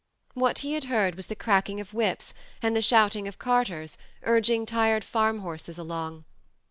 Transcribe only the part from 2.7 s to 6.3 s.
the shouting of carters urging tired farm horses along.